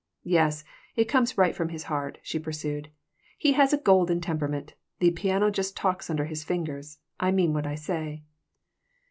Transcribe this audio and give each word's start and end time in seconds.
"Yes, 0.25 0.63
it 0.95 1.05
comes 1.05 1.37
right 1.37 1.55
from 1.55 1.69
his 1.69 1.83
heart," 1.83 2.17
she 2.23 2.39
pursued. 2.39 2.89
"He 3.37 3.51
has 3.53 3.71
a 3.71 3.77
golden 3.77 4.19
temperament. 4.19 4.73
The 4.97 5.11
piano 5.11 5.51
just 5.51 5.77
talks 5.77 6.09
under 6.09 6.25
his 6.25 6.43
fingers. 6.43 6.97
I 7.19 7.29
mean 7.29 7.53
what 7.53 7.67
I 7.67 7.75
say. 7.75 8.23